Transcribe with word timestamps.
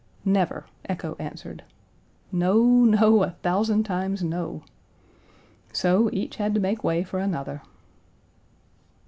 Never, 0.25 0.65
echo 0.89 1.15
answered. 1.19 1.63
No, 2.31 2.63
no, 2.85 3.21
a 3.21 3.29
thousand 3.43 3.83
times 3.83 4.23
no. 4.23 4.63
So, 5.73 6.09
each 6.11 6.37
had 6.37 6.55
to 6.55 6.59
make 6.59 6.83
way 6.83 7.03
for 7.03 7.19
another. 7.19 7.61